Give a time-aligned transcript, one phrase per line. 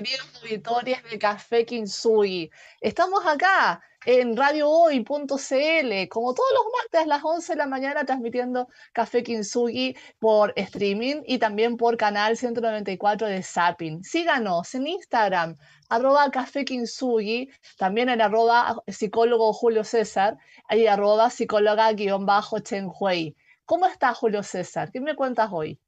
[0.00, 2.50] Queridos auditores de Café Kinsui.
[2.80, 8.68] Estamos acá en radiohoy.cl, como todos los martes a las 11 de la mañana, transmitiendo
[8.94, 14.02] Café Kinsugi por streaming y también por canal 194 de Zapping.
[14.02, 15.56] Síganos en Instagram,
[15.90, 20.38] arroba Café Kinsugi, también en arroba psicólogo Julio César
[20.70, 23.36] y arroba psicóloga guion bajo Chen Hui.
[23.66, 24.90] ¿Cómo estás, Julio César?
[24.90, 25.78] ¿Qué me cuentas hoy?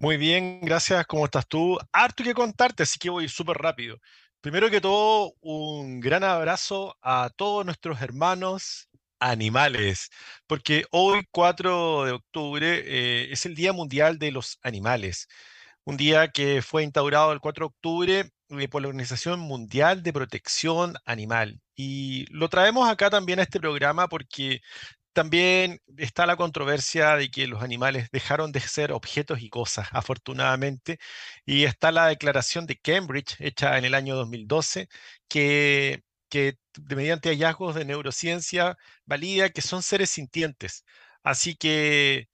[0.00, 1.04] Muy bien, gracias.
[1.06, 1.76] ¿Cómo estás tú?
[1.92, 3.96] Harto que contarte, así que voy súper rápido.
[4.40, 8.88] Primero que todo, un gran abrazo a todos nuestros hermanos
[9.18, 10.10] animales,
[10.46, 15.26] porque hoy, 4 de octubre, eh, es el Día Mundial de los Animales,
[15.84, 20.12] un día que fue instaurado el 4 de octubre eh, por la Organización Mundial de
[20.12, 21.60] Protección Animal.
[21.74, 24.60] Y lo traemos acá también a este programa porque
[25.18, 31.00] también está la controversia de que los animales dejaron de ser objetos y cosas, afortunadamente,
[31.44, 34.88] y está la declaración de Cambridge, hecha en el año 2012,
[35.28, 36.58] que, que
[36.94, 40.84] mediante hallazgos de neurociencia valida que son seres sintientes.
[41.24, 42.28] Así que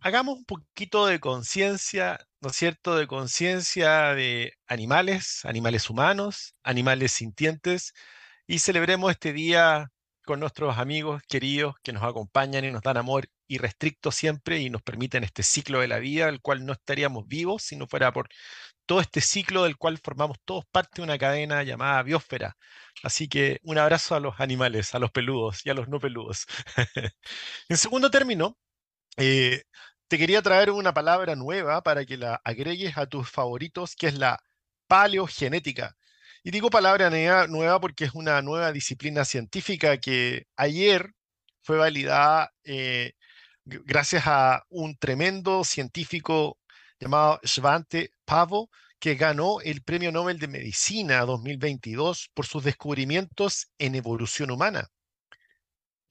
[0.00, 7.12] hagamos un poquito de conciencia, ¿no es cierto?, de conciencia de animales, animales humanos, animales
[7.12, 7.92] sintientes,
[8.46, 9.92] y celebremos este día
[10.24, 14.82] con nuestros amigos queridos que nos acompañan y nos dan amor irrestricto siempre y nos
[14.82, 18.28] permiten este ciclo de la vida, el cual no estaríamos vivos si no fuera por
[18.86, 22.56] todo este ciclo del cual formamos todos parte de una cadena llamada biosfera.
[23.02, 26.46] Así que un abrazo a los animales, a los peludos y a los no peludos.
[27.68, 28.58] en segundo término,
[29.16, 29.64] eh,
[30.08, 34.14] te quería traer una palabra nueva para que la agregues a tus favoritos, que es
[34.18, 34.38] la
[34.86, 35.96] paleogenética.
[36.46, 37.08] Y digo palabra
[37.48, 41.14] nueva porque es una nueva disciplina científica que ayer
[41.62, 43.14] fue validada eh,
[43.64, 46.58] gracias a un tremendo científico
[47.00, 48.68] llamado Svante Pavo,
[48.98, 54.90] que ganó el Premio Nobel de Medicina 2022 por sus descubrimientos en evolución humana.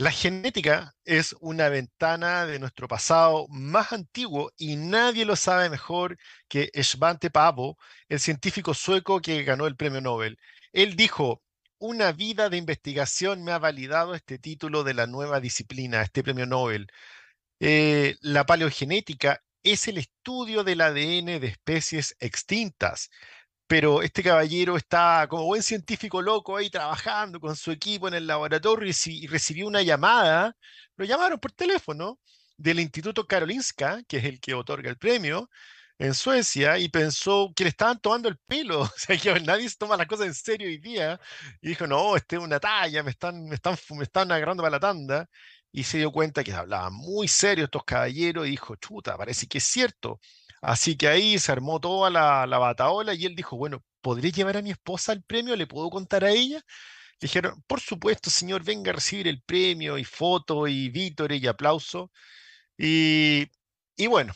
[0.04, 6.18] La genética es una ventana de nuestro pasado más antiguo y nadie lo sabe mejor
[6.50, 7.78] que Svante Pavo,
[8.10, 10.38] el científico sueco que ganó el premio Nobel.
[10.74, 11.42] Él dijo,
[11.78, 16.46] una vida de investigación me ha validado este título de la nueva disciplina, este premio
[16.46, 16.88] Nobel.
[17.62, 23.10] Eh, la paleogenética es el estudio del ADN de especies extintas
[23.68, 28.28] pero este caballero está como buen científico loco ahí trabajando con su equipo en el
[28.28, 30.56] laboratorio y, recibió una llamada,
[30.98, 32.20] lo llamaron por teléfono
[32.58, 35.50] del Instituto Karolinska, que es el que otorga el premio
[35.98, 39.78] en Suecia, y pensó que le estaban tomando el pelo, o sea, que nadie se
[39.78, 41.20] toma las cosas en serio hoy día,
[41.62, 44.72] y dijo, no, este es una talla, me están, me están, me están agarrando para
[44.72, 45.30] la tanda,
[45.72, 49.60] y se dio cuenta que hablaban muy serio estos caballeros, y dijo, chuta, parece que
[49.60, 50.20] es cierto,
[50.64, 54.58] Así que ahí se armó toda la, la bataola y él dijo, bueno, ¿podré llevar
[54.58, 55.56] a mi esposa el premio?
[55.56, 56.62] ¿Le puedo contar a ella?
[57.22, 62.12] dijeron, por supuesto, señor, venga a recibir el premio y foto y vítores y aplauso.
[62.78, 63.50] Y,
[63.98, 64.34] y bueno,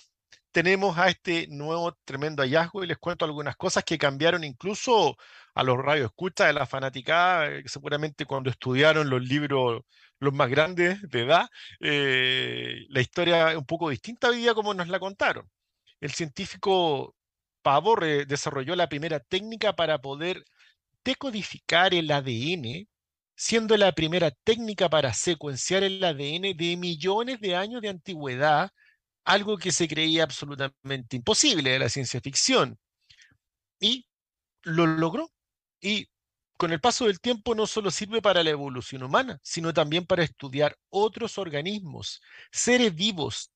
[0.51, 5.17] tenemos a este nuevo tremendo hallazgo y les cuento algunas cosas que cambiaron incluso
[5.55, 9.83] a los radioescuchas de la fanaticada, eh, seguramente cuando estudiaron los libros
[10.19, 11.49] los más grandes de edad,
[11.81, 15.49] eh, la historia es un poco distinta hoy día como nos la contaron
[16.01, 17.15] el científico
[17.61, 20.45] Pavo desarrolló la primera técnica para poder
[21.03, 22.87] decodificar el ADN,
[23.35, 28.71] siendo la primera técnica para secuenciar el ADN de millones de años de antigüedad,
[29.25, 32.79] algo que se creía absolutamente imposible de la ciencia ficción.
[33.79, 34.07] Y
[34.63, 35.29] lo logró.
[35.81, 36.07] Y
[36.57, 40.23] con el paso del tiempo no solo sirve para la evolución humana, sino también para
[40.23, 42.21] estudiar otros organismos,
[42.51, 43.51] seres vivos,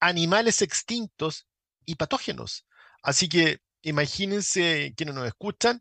[0.00, 1.46] animales extintos
[1.84, 2.66] y patógenos.
[3.02, 5.80] Así que imagínense quienes nos escuchan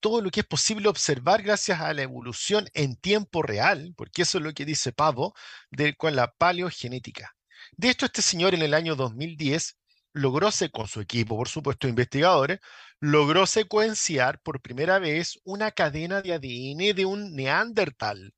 [0.00, 4.38] todo lo que es posible observar gracias a la evolución en tiempo real, porque eso
[4.38, 5.34] es lo que dice Pavo
[5.70, 7.36] de, con la paleogenética.
[7.76, 9.78] De esto, este señor en el año 2010
[10.14, 12.60] logró, con su equipo, por supuesto, investigadores,
[13.00, 18.34] logró secuenciar por primera vez una cadena de ADN de un neandertal.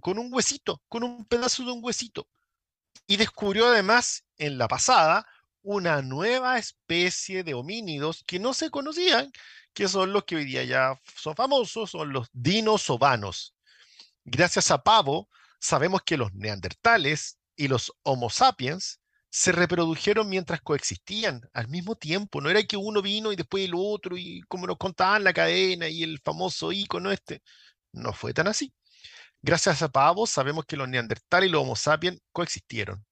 [0.00, 2.28] con un huesito, con un pedazo de un huesito.
[3.06, 5.26] Y descubrió además en la pasada
[5.64, 9.32] una nueva especie de homínidos que no se conocían,
[9.72, 13.56] que son los que hoy día ya son famosos, son los dinosovanos.
[14.24, 15.28] Gracias a Pavo,
[15.58, 19.00] sabemos que los neandertales y los Homo sapiens
[19.30, 22.40] se reprodujeron mientras coexistían al mismo tiempo.
[22.40, 25.88] No era que uno vino y después el otro, y como nos contaban la cadena
[25.88, 27.42] y el famoso icono este.
[27.92, 28.72] No fue tan así.
[29.42, 33.04] Gracias a Pavo sabemos que los neandertales y los Homo sapiens coexistieron.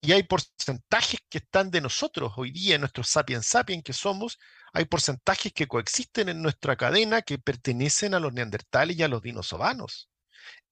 [0.00, 2.32] Y hay porcentajes que están de nosotros.
[2.36, 4.38] Hoy día, nuestros sapiens sapiens que somos,
[4.72, 9.22] hay porcentajes que coexisten en nuestra cadena que pertenecen a los neandertales y a los
[9.22, 10.08] dinosovanos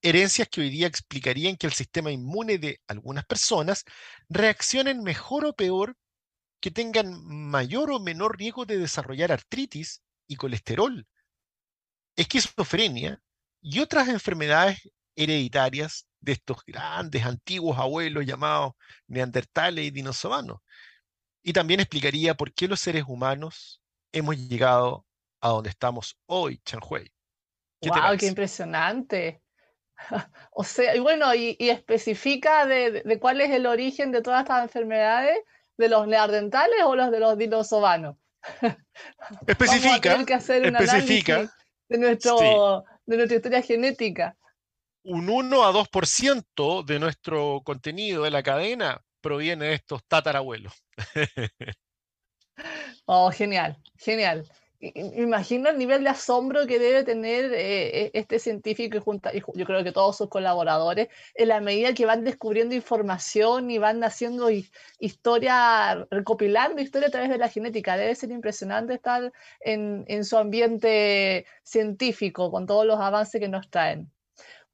[0.02, 3.84] herencias que hoy día explicarían que el sistema inmune de algunas personas
[4.28, 5.96] reaccionen mejor o peor,
[6.60, 11.06] que tengan mayor o menor riesgo de desarrollar artritis y colesterol,
[12.16, 13.20] esquizofrenia
[13.60, 14.80] y otras enfermedades
[15.16, 18.72] hereditarias de estos grandes antiguos abuelos llamados
[19.06, 20.58] neandertales y dinosovanos.
[21.42, 23.80] Y también explicaría por qué los seres humanos
[24.12, 25.06] hemos llegado
[25.40, 27.12] a donde estamos hoy, Chanhui.
[27.80, 29.40] ¿Qué wow, qué impresionante.
[30.52, 35.38] O sea, y bueno, y, especifica de, cuál es el origen de todas estas enfermedades,
[35.78, 38.16] de los neandertales o los de los dinosovanos.
[39.46, 40.24] Especifica.
[40.26, 41.50] que hacer un especifica
[41.88, 44.36] de, nuestro, de nuestra historia genética.
[45.08, 50.72] Un 1 a 2% de nuestro contenido de la cadena proviene de estos tatarabuelos.
[53.06, 54.44] oh, genial, genial
[54.80, 59.40] imagino el nivel de asombro que debe tener eh, e, este científico y, junta, y
[59.54, 64.04] yo creo que todos sus colaboradores en la medida que van descubriendo información y van
[64.04, 64.50] haciendo
[64.98, 67.96] historia, recopilando historia a través de la genética.
[67.96, 73.70] Debe ser impresionante estar en, en su ambiente científico con todos los avances que nos
[73.70, 74.10] traen.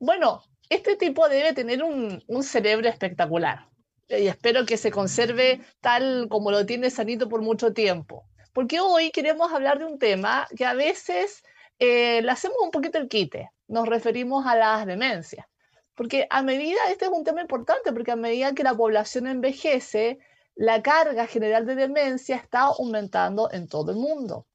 [0.03, 3.69] Bueno, este tipo debe tener un, cerebro espectacular
[4.09, 9.13] y espero que se conserve tal como lo tiene Sanito por mucho tiempo porque hoy
[9.13, 11.45] queremos hablar de un tema que a veces
[11.79, 15.47] eh, le hacemos un poquito el quite, nos referimos a las demencias,
[15.95, 20.19] porque a medida, este es un tema importante, porque a medida que la población envejece,
[20.57, 24.49] la carga general de demencia está aumentando en todo el mundo.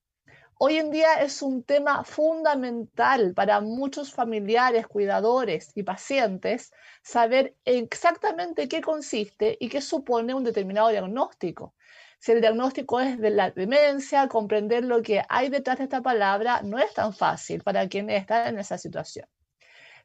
[0.60, 6.72] Hoy en día es un tema fundamental para muchos familiares, cuidadores y pacientes
[7.04, 11.76] saber exactamente qué consiste y qué supone un determinado diagnóstico.
[12.20, 16.62] Si el diagnóstico es de la demencia, comprender lo que hay detrás de esta palabra
[16.64, 19.28] no es tan fácil para quienes están en esa situación.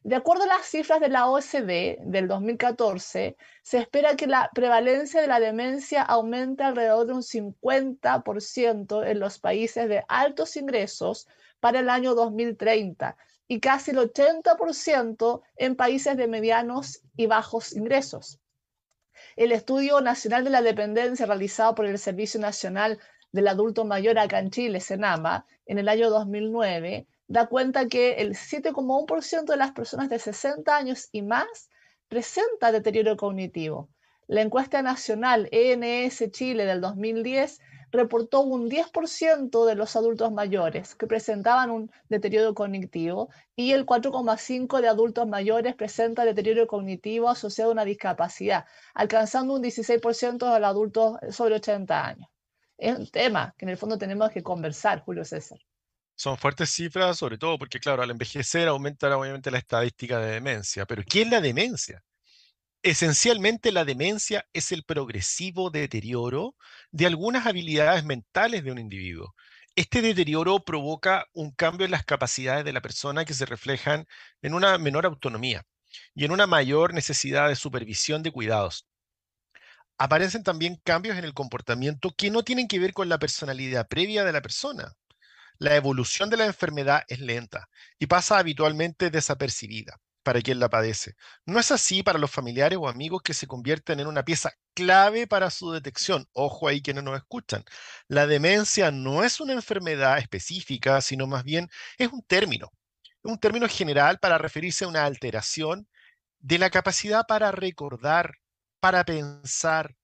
[0.03, 5.21] De acuerdo a las cifras de la OSD del 2014, se espera que la prevalencia
[5.21, 11.29] de la demencia aumente alrededor de un 50% en los países de altos ingresos
[11.61, 13.15] para el año 2030
[13.47, 18.41] y casi el 80% en países de medianos y bajos ingresos.
[19.37, 22.99] El Estudio Nacional de la Dependencia realizado por el Servicio Nacional
[23.31, 28.35] del Adulto Mayor acá en Chile, SENAMA, en el año 2009, da cuenta que el
[28.35, 31.69] 7,1% de las personas de 60 años y más
[32.07, 33.89] presenta deterioro cognitivo.
[34.27, 37.59] La encuesta nacional ENS Chile del 2010
[37.91, 44.81] reportó un 10% de los adultos mayores que presentaban un deterioro cognitivo y el 4,5%
[44.81, 48.65] de adultos mayores presenta deterioro cognitivo asociado a una discapacidad,
[48.95, 52.29] alcanzando un 16% de los adultos sobre 80 años.
[52.77, 55.59] Es un tema que en el fondo tenemos que conversar, Julio César.
[56.15, 60.85] Son fuertes cifras, sobre todo porque, claro, al envejecer aumenta obviamente la estadística de demencia.
[60.85, 62.03] Pero ¿qué es la demencia?
[62.83, 66.55] Esencialmente la demencia es el progresivo deterioro
[66.91, 69.33] de algunas habilidades mentales de un individuo.
[69.75, 74.05] Este deterioro provoca un cambio en las capacidades de la persona que se reflejan
[74.41, 75.63] en una menor autonomía
[76.13, 78.85] y en una mayor necesidad de supervisión de cuidados.
[79.97, 84.23] Aparecen también cambios en el comportamiento que no tienen que ver con la personalidad previa
[84.23, 84.93] de la persona.
[85.63, 91.15] La evolución de la enfermedad es lenta y pasa habitualmente desapercibida para quien la padece.
[91.45, 95.25] No es así para los familiares o amigos que se convierten en una pieza clave
[95.25, 96.27] para su detección.
[96.33, 97.63] Ojo ahí quienes nos escuchan.
[98.09, 102.69] La demencia no es una enfermedad específica, sino más bien es un término.
[103.21, 105.87] Un término general para referirse a una alteración
[106.39, 108.33] de la capacidad para recordar,
[108.81, 109.95] para pensar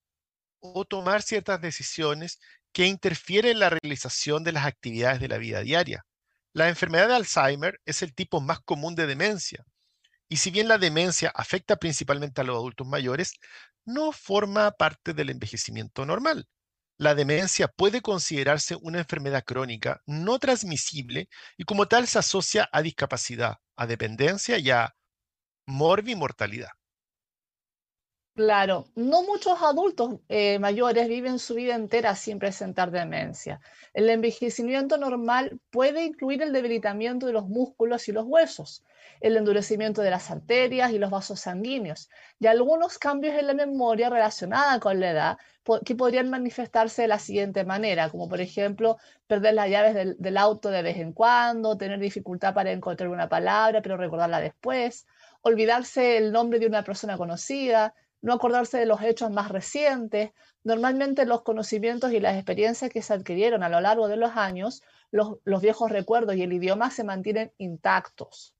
[0.61, 2.39] o tomar ciertas decisiones
[2.73, 6.05] que interfieren en la realización de las actividades de la vida diaria.
[6.53, 9.65] La enfermedad de Alzheimer es el tipo más común de demencia
[10.29, 13.33] y si bien la demencia afecta principalmente a los adultos mayores,
[13.83, 16.47] no forma parte del envejecimiento normal.
[16.97, 22.81] La demencia puede considerarse una enfermedad crónica no transmisible y como tal se asocia a
[22.83, 24.95] discapacidad, a dependencia y a
[25.65, 26.69] morbimortalidad.
[28.39, 33.60] Claro, no muchos adultos eh, mayores viven su vida entera sin presentar demencia.
[33.93, 38.86] El envejecimiento normal puede incluir el debilitamiento de los músculos y los huesos,
[39.19, 44.10] el endurecimiento de las arterias y los vasos sanguíneos, y algunos cambios en la memoria
[44.10, 45.38] relacionada con la edad
[45.84, 50.38] que podrían manifestarse de la siguiente manera, como por ejemplo perder las llaves del, del
[50.38, 55.08] auto de vez en cuando, tener dificultad para encontrar una palabra pero recordarla después,
[55.41, 60.31] olvidarse el nombre de una persona conocida, no acordarse de los hechos más recientes.
[60.63, 64.81] Normalmente los conocimientos y las experiencias que se adquirieron a lo largo de los años,
[65.11, 68.53] los, los viejos recuerdos y el idioma se mantienen intactos.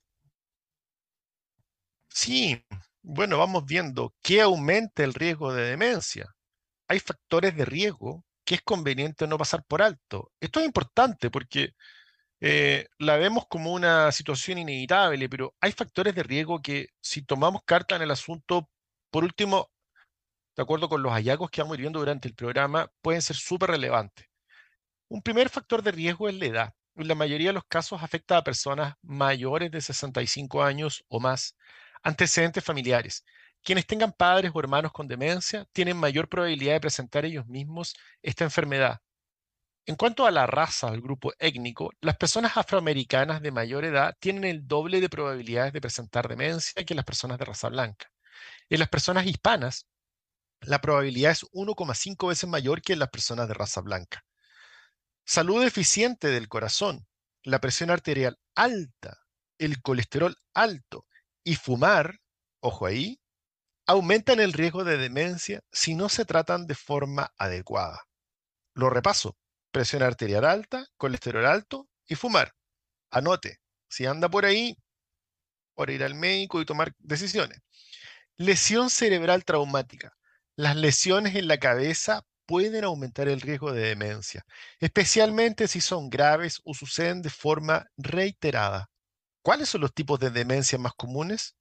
[2.10, 2.66] Sí,
[3.02, 6.36] bueno, vamos viendo qué aumenta el riesgo de demencia.
[6.88, 10.32] Hay factores de riesgo que es conveniente no pasar por alto.
[10.40, 11.74] Esto es importante porque
[12.42, 17.62] eh, la vemos como una situación inevitable, pero hay factores de riesgo que si tomamos
[17.66, 18.70] carta en el asunto
[19.12, 19.70] por último,
[20.56, 24.28] de acuerdo con los hallazgos que vamos viendo durante el programa, pueden ser súper relevantes.
[25.10, 26.74] Un primer factor de riesgo es la edad.
[26.96, 31.56] En la mayoría de los casos afecta a personas mayores de 65 años o más.
[32.04, 33.24] Antecedentes familiares.
[33.64, 38.44] Quienes tengan padres o hermanos con demencia tienen mayor probabilidad de presentar ellos mismos esta
[38.44, 39.00] enfermedad.
[39.86, 44.44] En cuanto a la raza, al grupo étnico, las personas afroamericanas de mayor edad tienen
[44.44, 48.12] el doble de probabilidades de presentar demencia que las personas de raza blanca.
[48.70, 49.88] En las personas hispanas,
[50.62, 54.26] la probabilidad es 1,5 veces mayor que en las personas de raza blanca.
[55.26, 57.08] Salud deficiente del corazón,
[57.44, 59.18] la presión arterial alta,
[59.58, 61.06] el colesterol alto
[61.44, 62.20] y fumar,
[62.60, 63.20] ojo ahí,
[63.88, 68.08] aumentan el riesgo de demencia si no se tratan de forma adecuada.
[68.76, 69.36] Lo repaso,
[69.72, 72.54] presión arterial alta, colesterol alto y fumar.
[73.10, 74.78] Anote, si anda por ahí,
[75.74, 77.62] por ir al médico y tomar decisiones.
[78.42, 80.14] Lesión cerebral traumática.
[80.56, 84.46] Las lesiones en la cabeza pueden aumentar el riesgo de demencia,
[84.80, 88.90] especialmente si son graves o suceden de forma reiterada.
[89.42, 91.58] ¿Cuáles son los tipos de demencia más comunes?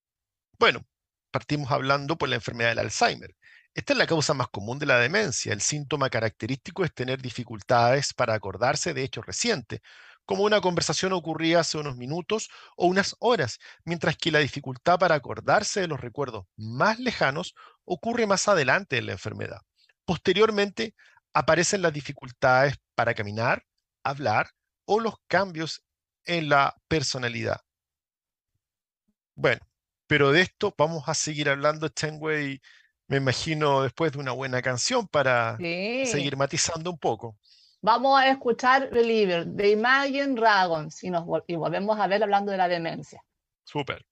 [0.56, 0.86] Bueno,
[1.32, 3.34] partimos hablando por la enfermedad del Alzheimer.
[3.74, 5.52] Esta es la causa más común de la demencia.
[5.52, 9.80] El síntoma característico es tener dificultades para acordarse de hechos recientes,
[10.28, 15.14] como una conversación ocurría hace unos minutos o unas horas, mientras que la dificultad para
[15.14, 17.54] acordarse de los recuerdos más lejanos
[17.86, 19.62] ocurre más adelante en la enfermedad.
[20.04, 20.94] Posteriormente
[21.32, 23.64] aparecen las dificultades para caminar,
[24.04, 24.50] hablar
[24.84, 25.82] o los cambios
[26.26, 27.62] en la personalidad.
[29.34, 29.66] Bueno,
[30.06, 32.60] pero de esto vamos a seguir hablando, Chenway,
[33.06, 37.38] me imagino, después de una buena canción para seguir matizando un poco.
[37.80, 42.58] Vamos a escuchar Believer de Imagine Dragons y, nos, y volvemos a ver hablando de
[42.58, 43.24] la demencia.
[43.64, 44.04] Súper.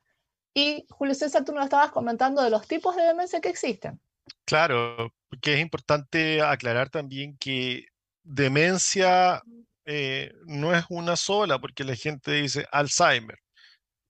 [0.52, 3.98] Y Julio César, tú nos estabas comentando de los tipos de demencia que existen.
[4.44, 7.86] Claro, porque es importante aclarar también que
[8.22, 9.42] demencia
[9.86, 13.38] eh, no es una sola, porque la gente dice Alzheimer.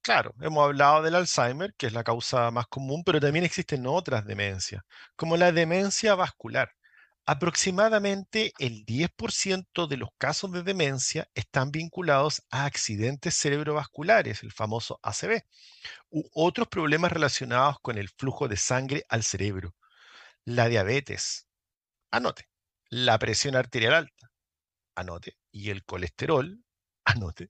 [0.06, 4.24] Claro, hemos hablado del Alzheimer, que es la causa más común, pero también existen otras
[4.24, 4.84] demencias,
[5.16, 6.70] como la demencia vascular.
[7.26, 15.00] Aproximadamente el 10% de los casos de demencia están vinculados a accidentes cerebrovasculares, el famoso
[15.02, 15.42] ACV,
[16.10, 19.74] u otros problemas relacionados con el flujo de sangre al cerebro.
[20.44, 21.48] La diabetes,
[22.12, 22.48] anote,
[22.90, 24.30] la presión arterial alta,
[24.96, 26.62] anote, y el colesterol,
[27.06, 27.48] anote,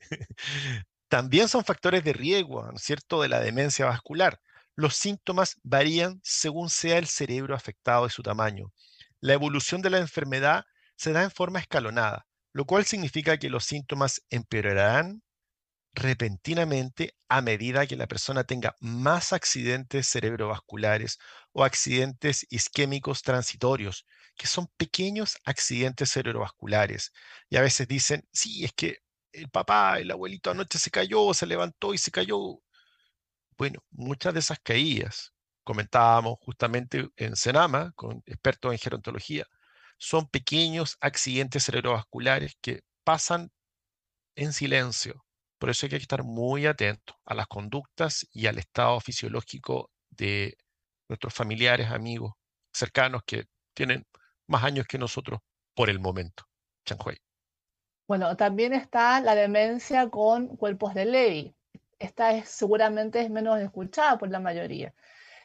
[1.09, 4.41] también son factores de riesgo, ¿no es cierto?, de la demencia vascular.
[4.75, 8.73] Los síntomas varían según sea el cerebro afectado y su tamaño.
[9.21, 10.65] La evolución de la enfermedad
[10.97, 15.23] se da en forma escalonada, lo cual significa que los síntomas empeorarán
[15.95, 21.19] repentinamente a medida que la persona tenga más accidentes cerebrovasculares
[21.53, 27.13] o accidentes isquémicos transitorios, que son pequeños accidentes cerebrovasculares.
[27.49, 28.99] Y a veces dicen, sí, es que
[29.37, 32.61] el papá, el abuelito anoche se cayó, se levantó y se cayó.
[33.59, 35.33] Bueno, muchas de esas caídas,
[35.64, 39.47] comentábamos justamente en Senama, con expertos en gerontología,
[39.99, 43.50] son pequeños accidentes cerebrovasculares que pasan
[44.37, 45.25] en silencio.
[45.59, 50.57] Por eso hay que estar muy atento a las conductas y al estado fisiológico de
[51.09, 52.35] nuestros familiares, amigos,
[52.73, 54.07] cercanos que tienen
[54.47, 55.40] más años que nosotros
[55.75, 56.45] por el momento.
[56.85, 57.25] Chanhuey.
[58.09, 61.55] Bueno, también está la demencia con cuerpos de Levy.
[61.99, 64.95] Esta es, seguramente es menos escuchada por la mayoría.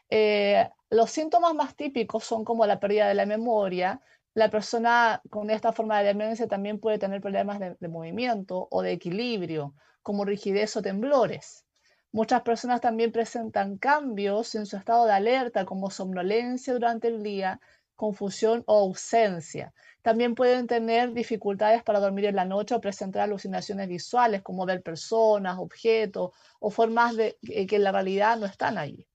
[0.09, 4.01] Eh, los síntomas más típicos son como la pérdida de la memoria.
[4.35, 8.91] La persona con esta forma de demencia también puede tener problemas de movimiento o de
[8.91, 11.65] equilibrio, como rigidez o temblores.
[12.11, 17.59] Muchas personas también presentan cambios en su estado de alerta, como somnolencia durante el día,
[18.01, 19.73] confusión o ausencia.
[20.01, 24.81] También pueden tener dificultades para dormir en la noche o presentar alucinaciones visuales, como ver
[24.81, 29.07] personas, objetos o formas de, eh, que en la realidad no están allí.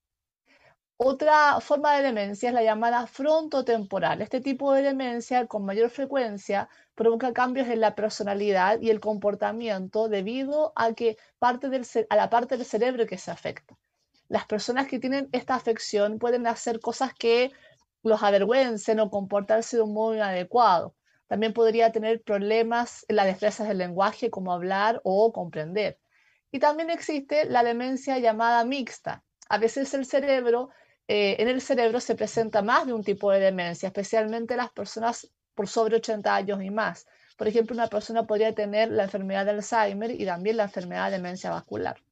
[0.99, 4.23] Otra forma de demencia es la llamada frontotemporal.
[4.23, 10.09] Este tipo de demencia con mayor frecuencia provoca cambios en la personalidad y el comportamiento
[10.09, 13.77] debido a, que parte del, a la parte del cerebro que se afecta.
[14.29, 17.53] Las personas que tienen esta afección pueden hacer cosas que
[18.03, 20.95] los avergüencen o comportarse de un modo inadecuado.
[21.27, 25.99] También podría tener problemas en las destrezas del lenguaje como hablar o comprender.
[26.53, 29.25] Y también existe la demencia llamada mixta.
[29.49, 30.71] A veces el cerebro
[31.09, 35.31] eh, en el cerebro se presenta más de un tipo de demencia, especialmente las personas
[35.55, 37.07] por sobre 80 años y más.
[37.37, 41.17] Por ejemplo, una persona podría tener la enfermedad de Alzheimer y también la enfermedad de
[41.17, 42.03] demencia vascular.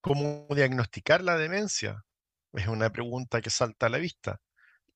[0.00, 2.04] ¿Cómo diagnosticar la demencia?
[2.52, 4.40] Es una pregunta que salta a la vista.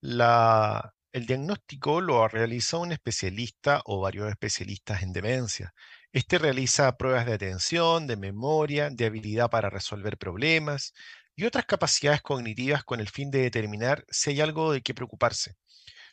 [0.03, 5.73] El diagnóstico lo realiza un especialista o varios especialistas en demencia.
[6.13, 10.93] Este realiza pruebas de atención, de memoria, de habilidad para resolver problemas,
[11.37, 15.55] y otras capacidades cognitivas con el fin de determinar si hay algo de qué preocuparse.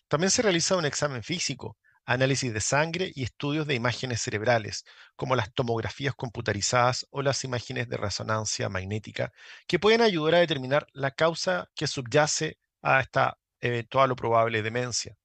[0.08, 1.78] También se realiza un examen físico,
[2.14, 7.90] análisis de sangre y estudios de imágenes cerebrales, como las tomografías computarizadas o las imágenes
[7.90, 9.32] de resonancia magnética,
[9.68, 15.16] que pueden ayudar a determinar la causa que subyace a esta eventual o probable demencia.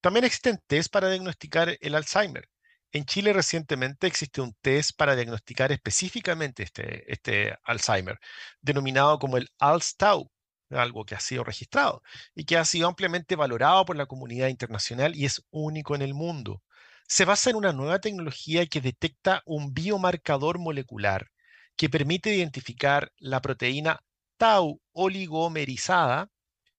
[0.00, 2.48] También existen test para diagnosticar el Alzheimer,
[2.92, 8.18] en Chile recientemente existe un test para diagnosticar específicamente este, este Alzheimer,
[8.60, 10.28] denominado como el ALS-Tau,
[10.70, 12.02] algo que ha sido registrado
[12.34, 16.14] y que ha sido ampliamente valorado por la comunidad internacional y es único en el
[16.14, 16.62] mundo.
[17.08, 21.30] Se basa en una nueva tecnología que detecta un biomarcador molecular
[21.76, 24.00] que permite identificar la proteína
[24.36, 26.30] tau oligomerizada,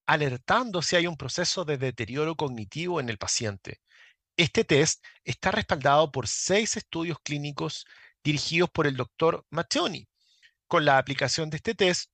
[0.05, 3.81] alertando si hay un proceso de deterioro cognitivo en el paciente.
[4.37, 7.85] Este test está respaldado por seis estudios clínicos
[8.23, 10.07] dirigidos por el doctor Matteoni.
[10.67, 12.10] Con la aplicación de este test,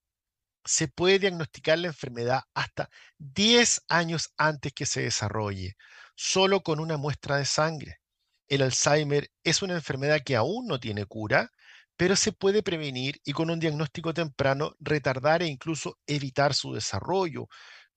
[0.68, 5.76] se puede diagnosticar la enfermedad hasta 10 años antes que se desarrolle,
[6.16, 8.02] solo con una muestra de sangre.
[8.48, 11.52] El Alzheimer es una enfermedad que aún no tiene cura,
[11.98, 17.48] pero se puede prevenir y con un diagnóstico temprano retardar e incluso evitar su desarrollo,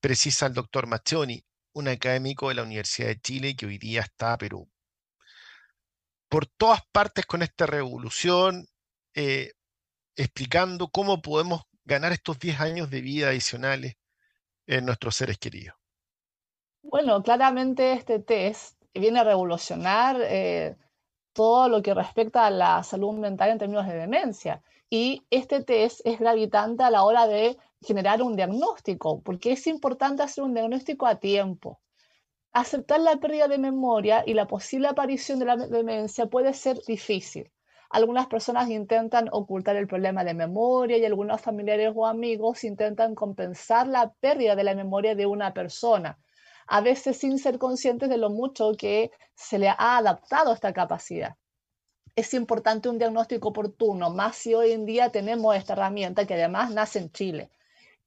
[0.00, 4.36] precisa el doctor Matteoni un académico de la Universidad de Chile que hoy día está,
[4.38, 4.68] pero
[6.28, 8.66] por todas partes con esta revolución,
[9.14, 9.52] eh,
[10.16, 13.96] explicando cómo podemos ganar estos 10 años de vida adicionales
[14.66, 15.76] en nuestros seres queridos.
[16.82, 20.76] Bueno, claramente este test viene a revolucionar eh,
[21.32, 24.62] todo lo que respecta a la salud mental en términos de demencia.
[24.88, 30.22] Y este test es gravitante a la hora de generar un diagnóstico, porque es importante
[30.22, 31.80] hacer un diagnóstico a tiempo.
[32.52, 37.50] Aceptar la pérdida de memoria y la posible aparición de la demencia puede ser difícil.
[37.90, 43.88] Algunas personas intentan ocultar el problema de memoria y algunos familiares o amigos intentan compensar
[43.88, 46.16] la pérdida de la memoria de una persona,
[46.68, 51.34] a veces sin ser conscientes de lo mucho que se le ha adaptado esta capacidad.
[52.14, 56.70] Es importante un diagnóstico oportuno, más si hoy en día tenemos esta herramienta que además
[56.70, 57.50] nace en Chile.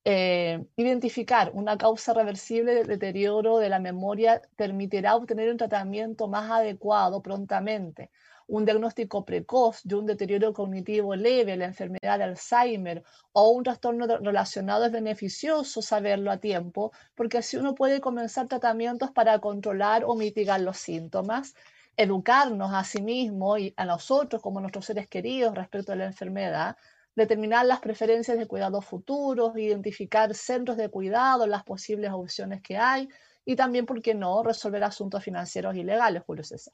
[0.06, 6.52] Eh, identificar una causa reversible de deterioro de la memoria permitirá obtener un tratamiento más
[6.52, 8.12] adecuado prontamente.
[8.48, 14.06] Un diagnóstico precoz de un deterioro cognitivo leve, la enfermedad de Alzheimer o un trastorno
[14.08, 20.16] relacionado es beneficioso saberlo a tiempo porque así uno puede comenzar tratamientos para controlar o
[20.16, 21.56] mitigar los síntomas,
[21.98, 26.76] educarnos a sí mismo y a nosotros como nuestros seres queridos respecto a la enfermedad
[27.16, 33.08] determinar las preferencias de cuidados futuros, identificar centros de cuidado, las posibles opciones que hay
[33.46, 36.74] y también, ¿por qué no?, resolver asuntos financieros y legales, Julio César.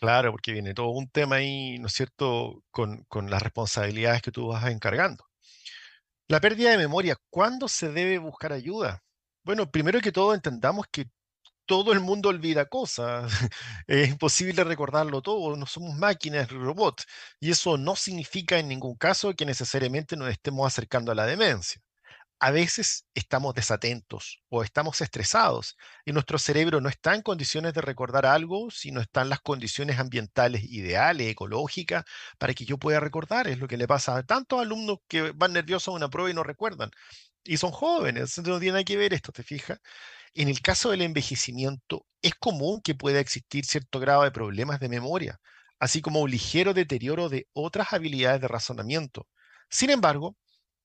[0.00, 4.48] Claro, porque viene todo un tema ahí, ¿no es cierto?, con, las responsabilidades que tú
[4.48, 5.24] vas encargando.
[6.28, 9.02] La pérdida de memoria, ¿cuándo se debe buscar ayuda?
[9.44, 11.06] Bueno, primero que todo entendamos que
[11.66, 13.32] todo el mundo olvida cosas.
[13.88, 17.06] Es imposible recordarlo todo, no somos máquinas, robots.
[17.40, 21.80] Y eso no significa en ningún caso que necesariamente nos estemos acercando a la demencia.
[22.38, 27.80] A veces estamos desatentos o estamos estresados y nuestro cerebro no está en condiciones de
[27.80, 32.04] recordar algo si no están las condiciones ambientales ideales, ecológicas,
[32.38, 33.48] para que yo pueda recordar.
[33.48, 36.34] Es lo que le pasa a tantos alumnos que van nerviosos a una prueba y
[36.34, 36.90] no recuerdan.
[37.44, 39.78] Y son jóvenes, no tiene nada que ver esto, ¿te fijas?
[40.34, 44.88] En el caso del envejecimiento, es común que pueda existir cierto grado de problemas de
[44.90, 45.40] memoria,
[45.78, 49.28] así como un ligero deterioro de otras habilidades de razonamiento.
[49.70, 50.36] Sin embargo,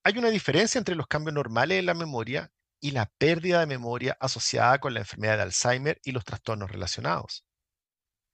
[0.04, 4.18] hay una diferencia entre los cambios normales en la memoria y la pérdida de memoria
[4.20, 7.46] asociada con la enfermedad de Alzheimer y los trastornos relacionados.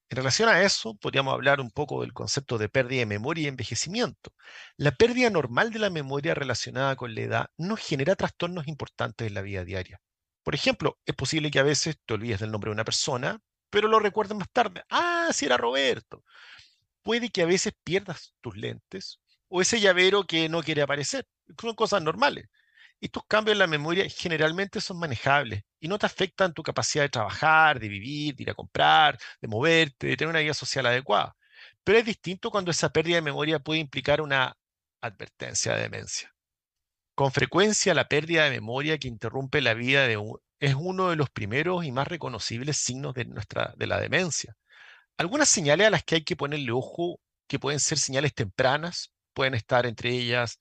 [0.09, 3.47] En relación a eso, podríamos hablar un poco del concepto de pérdida de memoria y
[3.47, 4.31] envejecimiento.
[4.77, 9.33] La pérdida normal de la memoria relacionada con la edad no genera trastornos importantes en
[9.33, 9.99] la vida diaria.
[10.43, 13.37] Por ejemplo, es posible que a veces te olvides del nombre de una persona,
[13.69, 14.81] pero lo recuerdes más tarde.
[14.89, 16.23] Ah, si era Roberto.
[17.03, 21.27] Puede que a veces pierdas tus lentes o ese llavero que no quiere aparecer.
[21.59, 22.49] Son cosas normales.
[22.99, 27.09] Estos cambios en la memoria generalmente son manejables y no te afectan tu capacidad de
[27.09, 31.35] trabajar, de vivir, de ir a comprar, de moverte, de tener una vida social adecuada.
[31.83, 34.57] Pero es distinto cuando esa pérdida de memoria puede implicar una
[35.01, 36.33] advertencia de demencia.
[37.15, 40.07] Con frecuencia, la pérdida de memoria que interrumpe la vida
[40.59, 44.55] es uno de los primeros y más reconocibles signos de, nuestra, de la demencia.
[45.17, 49.53] Algunas señales a las que hay que ponerle ojo, que pueden ser señales tempranas, pueden
[49.53, 50.59] estar entre ellas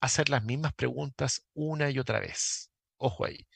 [0.00, 2.70] hacer las mismas preguntas una y otra vez.
[2.96, 3.46] Ojo ahí.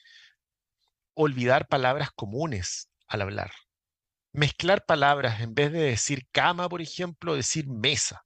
[1.13, 3.51] Olvidar palabras comunes al hablar.
[4.31, 8.25] Mezclar palabras en vez de decir cama, por ejemplo, decir mesa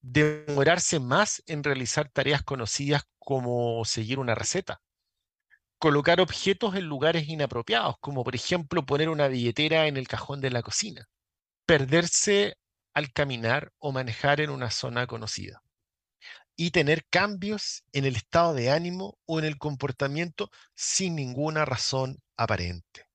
[0.00, 4.80] demorarse más en realizar tareas conocidas como seguir una receta.
[5.78, 10.50] Colocar objetos en lugares inapropiados, como por ejemplo poner una billetera en el cajón de
[10.50, 11.08] la cocina.
[11.66, 12.56] Perderse
[12.94, 15.62] al caminar o manejar en una zona conocida.
[16.60, 22.18] Y tener cambios en el estado de ánimo o en el comportamiento sin ninguna razón
[22.36, 23.06] aparente.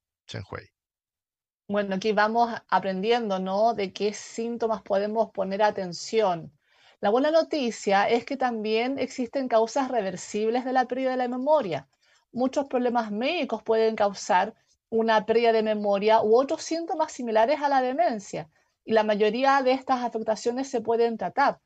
[1.67, 3.73] Bueno, aquí vamos aprendiendo, ¿no?
[3.73, 6.57] De qué síntomas podemos poner atención.
[7.01, 11.89] La buena noticia es que también existen causas reversibles de la pérdida de la memoria.
[12.31, 14.55] Muchos problemas médicos pueden causar
[14.89, 18.49] una pérdida de memoria u otros síntomas similares a la demencia,
[18.85, 21.59] y la mayoría de estas afectaciones se pueden tratar.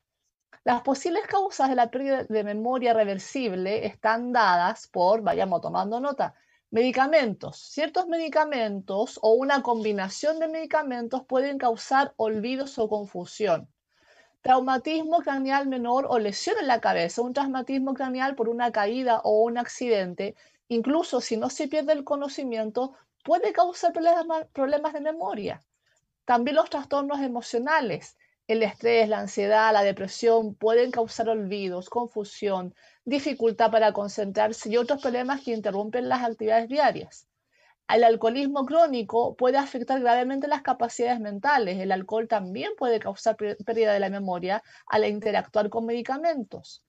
[0.64, 6.34] Las posibles causas de la pérdida de memoria reversible están dadas por, vayamos tomando nota,
[6.70, 7.58] medicamentos.
[7.58, 13.68] Ciertos medicamentos o una combinación de medicamentos pueden causar olvidos o confusión
[14.42, 19.42] traumatismo craneal menor o lesión en la cabeza, un traumatismo craneal por una caída o
[19.42, 20.36] un accidente,
[20.68, 25.60] incluso si no se pierde el conocimiento, puede causar problemas, de memoria.
[26.24, 28.16] También los trastornos emocionales,
[28.48, 35.02] el estrés, la ansiedad, la depresión pueden causar olvidos, confusión, dificultad para concentrarse y otros
[35.02, 37.28] problemas que interrumpen las actividades diarias.
[37.88, 41.78] El alcoholismo crónico puede afectar gravemente las capacidades mentales.
[41.78, 46.82] El alcohol también puede causar pérdida de la memoria al interactuar con medicamentos.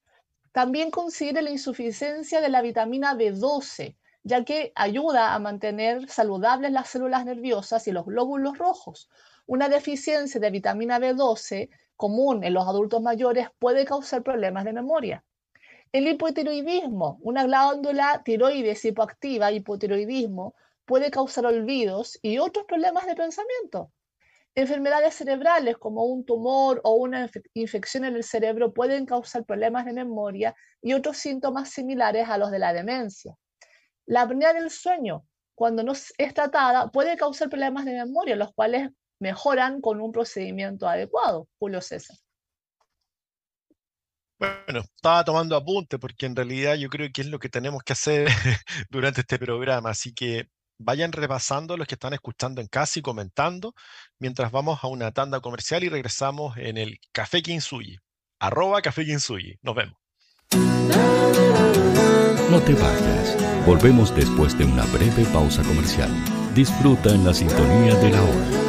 [0.53, 6.89] También considere la insuficiencia de la vitamina B12, ya que ayuda a mantener saludables las
[6.89, 9.09] células nerviosas y los glóbulos rojos.
[9.49, 15.25] Una deficiencia de vitamina B12 común en los adultos mayores puede causar problemas de memoria.
[15.91, 20.53] El hipotiroidismo, una glándula tiroides hipoactiva, hipotiroidismo,
[20.85, 23.91] puede causar olvidos y otros problemas de pensamiento.
[24.53, 29.93] Enfermedades cerebrales como un tumor o una infección en el cerebro pueden causar problemas de
[29.93, 33.35] memoria y otros síntomas similares a los de la demencia.
[34.05, 38.91] La apnea del sueño, cuando no es tratada, puede causar problemas de memoria, los cuales
[39.19, 41.47] mejoran con un procedimiento adecuado.
[41.59, 42.17] Julio César.
[44.39, 47.93] Bueno, estaba tomando apunte porque en realidad yo creo que es lo que tenemos que
[47.93, 48.27] hacer
[48.89, 50.47] durante este programa, así que
[50.79, 53.73] vayan repasando los que están escuchando en casa y comentando
[54.17, 57.97] mientras vamos a una tanda comercial y regresamos en el Café Kinsuyi.
[58.39, 59.57] Arroba Café Kinsuyi.
[59.61, 59.97] Nos vemos.
[62.49, 63.65] No te vayas.
[63.65, 66.09] Volvemos después de una breve pausa comercial.
[66.55, 68.68] Disfruta en la sintonía de la hora.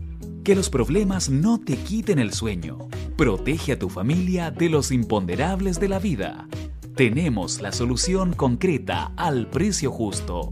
[0.43, 2.79] Que los problemas no te quiten el sueño.
[3.15, 6.47] Protege a tu familia de los imponderables de la vida.
[6.95, 10.51] Tenemos la solución concreta al precio justo.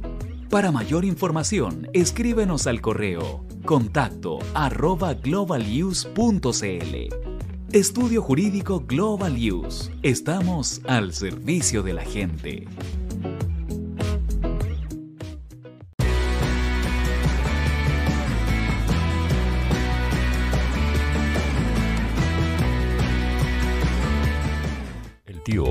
[0.50, 6.10] Para mayor información, escríbenos al correo contacto arroba globaluse.cl.
[7.72, 9.92] Estudio Jurídico Global Use.
[10.02, 12.68] Estamos al servicio de la gente.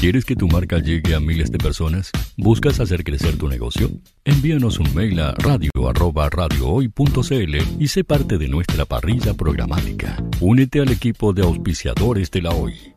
[0.00, 2.10] ¿Quieres que tu marca llegue a miles de personas?
[2.38, 3.90] ¿Buscas hacer crecer tu negocio?
[4.24, 10.16] Envíanos un mail a radio@radiohoy.cl y sé parte de nuestra parrilla programática.
[10.40, 12.94] Únete al equipo de auspiciadores de la Hoy.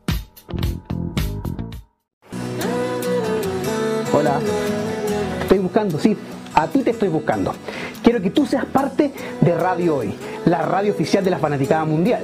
[4.13, 4.39] Hola.
[5.41, 6.15] Estoy buscando, sí,
[6.53, 7.53] a ti te estoy buscando.
[8.01, 9.11] Quiero que tú seas parte
[9.41, 10.13] de Radio Hoy,
[10.45, 12.23] la radio oficial de la Fanaticada Mundial.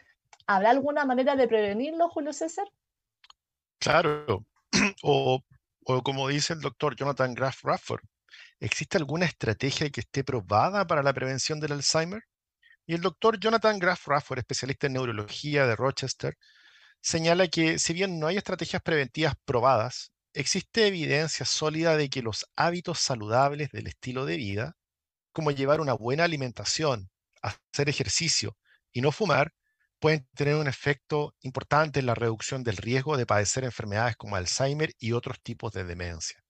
[0.47, 2.65] ¿habrá alguna manera de prevenirlo, Julio César?
[3.79, 4.43] Claro.
[5.03, 5.39] O,
[5.85, 8.01] o como dice el doctor Jonathan Graf Rafford,
[8.59, 12.23] ¿existe alguna estrategia que esté probada para la prevención del Alzheimer?
[12.85, 16.37] Y el doctor Jonathan Graf Rafford, especialista en neurología de Rochester,
[17.01, 22.45] señala que si bien no hay estrategias preventivas probadas, existe evidencia sólida de que los
[22.55, 24.75] hábitos saludables del estilo de vida,
[25.31, 27.09] como llevar una buena alimentación,
[27.41, 28.57] hacer ejercicio
[28.91, 29.53] y no fumar,
[29.99, 34.93] pueden tener un efecto importante en la reducción del riesgo de padecer enfermedades como Alzheimer
[34.99, 36.43] y otros tipos de demencia.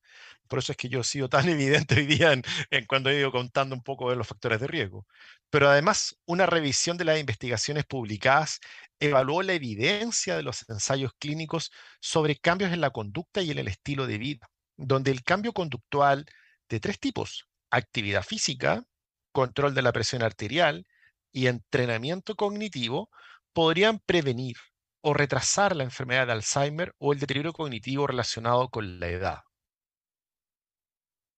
[0.48, 2.44] Por eso es que yo he sido tan evidente hoy día en,
[2.88, 5.06] cuando he ido contando un poco de los factores de riesgo.
[5.50, 8.60] Pero además, una revisión de las investigaciones publicadas
[9.00, 13.68] evaluó la evidencia de los ensayos clínicos sobre cambios en la conducta y en el
[13.68, 16.26] estilo de vida, donde el cambio conductual
[16.70, 18.84] de tres tipos, actividad física,
[19.32, 20.86] control de la presión arterial
[21.32, 23.10] y entrenamiento cognitivo,
[23.54, 24.58] podrían prevenir
[25.02, 29.40] o retrasar la enfermedad de Alzheimer o el deterioro cognitivo relacionado con la edad.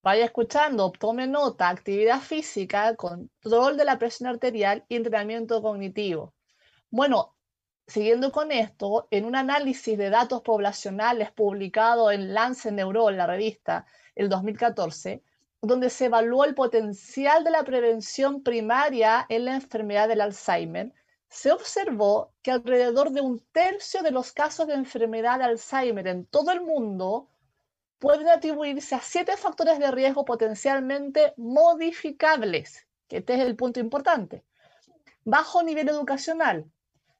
[0.06, 6.32] Vaya escuchando, tome nota, actividad física, control de la presión arterial y entrenamiento cognitivo.
[6.90, 7.34] Bueno,
[7.88, 13.84] siguiendo con esto, en un análisis de datos poblacionales publicado en Lance Neurol, la revista,
[14.14, 15.24] el 2014,
[15.60, 20.94] donde se evaluó el potencial de la prevención primaria en la enfermedad del Alzheimer,
[21.28, 26.26] se observó que alrededor de un tercio de los casos de enfermedad de Alzheimer en
[26.26, 27.28] todo el mundo
[28.06, 34.44] pueden atribuirse a siete factores de riesgo potencialmente modificables, que este es el punto importante.
[35.24, 36.70] Bajo nivel educacional,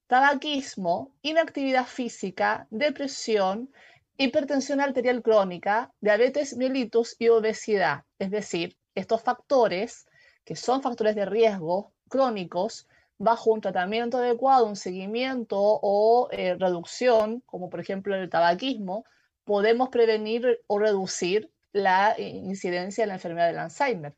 [0.06, 3.68] tabaquismo, inactividad física, depresión,
[4.16, 8.04] hipertensión arterial crónica, diabetes mellitus y obesidad.
[8.20, 10.06] Es decir, estos factores,
[10.44, 12.86] que son factores de riesgo crónicos,
[13.18, 19.04] bajo un tratamiento adecuado, un seguimiento o eh, reducción, como por ejemplo el tabaquismo,
[19.46, 24.14] podemos prevenir o reducir la incidencia de la enfermedad del Alzheimer.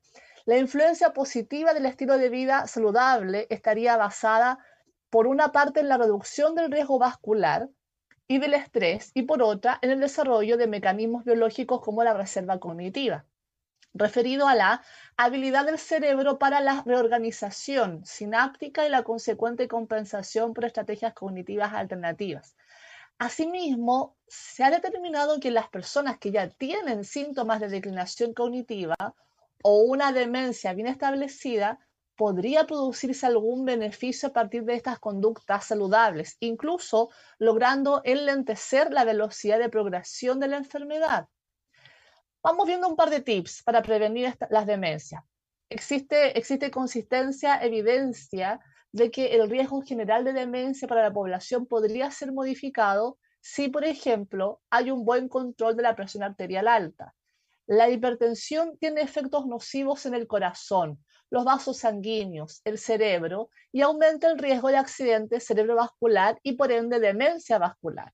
[0.46, 4.58] La influencia positiva del estilo de vida saludable estaría basada
[5.10, 7.68] por una parte en la reducción del riesgo vascular
[8.26, 12.58] y del estrés y por otra en el desarrollo de mecanismos biológicos como la reserva
[12.58, 13.26] cognitiva,
[13.92, 14.82] referido a la
[15.18, 22.56] habilidad del cerebro para la reorganización sináptica y la consecuente compensación por estrategias cognitivas alternativas.
[23.18, 28.96] Asimismo, se ha determinado que las personas que ya tienen síntomas de declinación cognitiva
[29.62, 31.80] o una demencia bien establecida,
[32.18, 39.60] podría producirse algún beneficio a partir de estas conductas saludables, incluso logrando enlentecer la velocidad
[39.60, 41.28] de progresión de la enfermedad.
[42.42, 45.22] Vamos viendo un par de tips para prevenir las demencias.
[45.68, 48.60] Existe, existe consistencia, evidencia
[48.98, 53.84] de que el riesgo general de demencia para la población podría ser modificado si, por
[53.84, 57.14] ejemplo, hay un buen control de la presión arterial alta.
[57.66, 64.28] La hipertensión tiene efectos nocivos en el corazón, los vasos sanguíneos, el cerebro y aumenta
[64.28, 68.12] el riesgo de accidente cerebrovascular y por ende demencia vascular.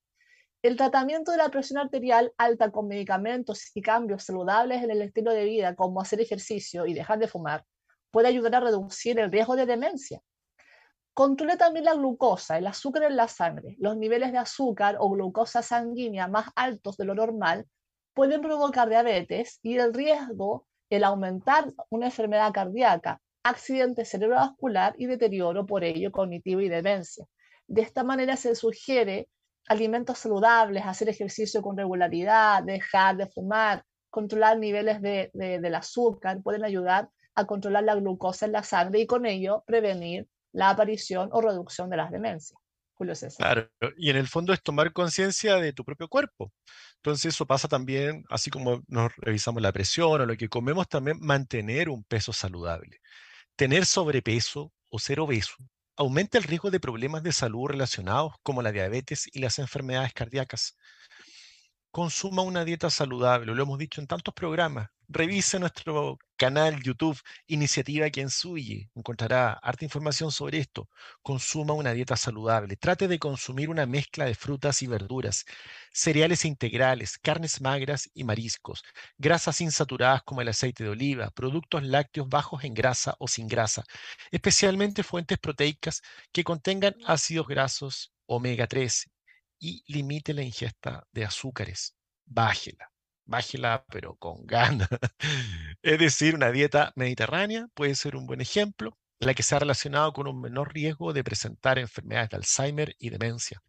[0.62, 5.32] El tratamiento de la presión arterial alta con medicamentos y cambios saludables en el estilo
[5.32, 7.64] de vida, como hacer ejercicio y dejar de fumar,
[8.10, 10.22] puede ayudar a reducir el riesgo de demencia.
[11.14, 13.76] Controle también la glucosa, el azúcar en la sangre.
[13.78, 17.68] Los niveles de azúcar o glucosa sanguínea más altos de lo normal
[18.14, 25.66] pueden provocar diabetes y el riesgo, el aumentar una enfermedad cardíaca, accidente cerebrovascular y deterioro
[25.66, 27.24] por ello cognitivo y demencia.
[27.68, 29.28] De esta manera se sugiere
[29.68, 36.64] alimentos saludables, hacer ejercicio con regularidad, dejar de fumar, controlar niveles de, del azúcar, pueden
[36.64, 41.40] ayudar a controlar la glucosa en la sangre y con ello prevenir la aparición o
[41.40, 42.58] reducción de las demencias.
[42.94, 43.68] Julio César.
[43.78, 46.52] Claro, y en el fondo es tomar conciencia de tu propio cuerpo.
[46.96, 51.18] Entonces eso pasa también, así como nos revisamos la presión o lo que comemos, también
[51.20, 53.00] mantener un peso saludable.
[53.56, 55.56] Tener sobrepeso o ser obeso
[55.96, 60.76] aumenta el riesgo de problemas de salud relacionados como la diabetes y las enfermedades cardíacas
[61.94, 64.88] consuma una dieta saludable, lo hemos dicho en tantos programas.
[65.06, 70.90] Revise nuestro canal YouTube Iniciativa Quien Suye, encontrará harta información sobre esto.
[71.22, 75.46] Consuma una dieta saludable, trate de consumir una mezcla de frutas y verduras,
[75.90, 78.82] cereales integrales, carnes magras y mariscos,
[79.16, 83.82] grasas insaturadas como el aceite de oliva, productos lácteos bajos en grasa o sin grasa,
[84.30, 89.10] especialmente fuentes proteicas que contengan ácidos grasos omega 3
[89.60, 91.96] y limite la ingesta de azúcares.
[92.26, 92.90] Bájela,
[93.26, 94.88] bájela, pero con ganas.
[95.82, 100.12] es decir, una dieta mediterránea puede ser un buen ejemplo, la que se ha relacionado
[100.12, 103.62] con un menor riesgo de presentar enfermedades de Alzheimer y demencia.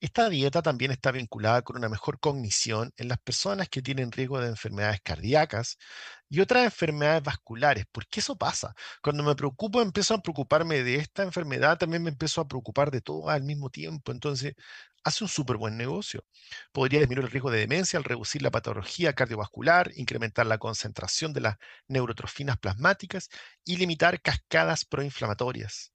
[0.00, 4.40] Esta dieta también está vinculada con una mejor cognición en las personas que tienen riesgo
[4.40, 5.76] de enfermedades cardíacas
[6.28, 7.84] y otras enfermedades vasculares.
[7.90, 8.74] ¿Por qué eso pasa?
[9.02, 13.00] Cuando me preocupo, empiezo a preocuparme de esta enfermedad, también me empiezo a preocupar de
[13.00, 14.12] todo al mismo tiempo.
[14.12, 14.54] Entonces,
[15.02, 16.24] hace un súper buen negocio.
[16.72, 21.40] Podría disminuir el riesgo de demencia al reducir la patología cardiovascular, incrementar la concentración de
[21.40, 21.56] las
[21.88, 23.30] neurotrofinas plasmáticas
[23.64, 25.92] y limitar cascadas proinflamatorias.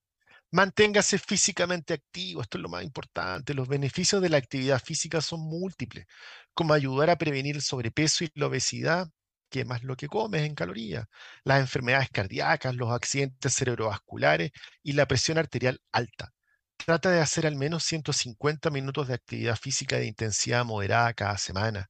[0.54, 3.56] Manténgase físicamente activo, esto es lo más importante.
[3.56, 6.06] Los beneficios de la actividad física son múltiples,
[6.54, 9.10] como ayudar a prevenir el sobrepeso y la obesidad,
[9.49, 11.08] que más lo que comes en calorías,
[11.43, 14.51] las enfermedades cardíacas, los accidentes cerebrovasculares
[14.84, 16.32] y la presión arterial alta.
[16.78, 21.89] Trata de hacer al menos 150 minutos de actividad física de intensidad moderada cada semana,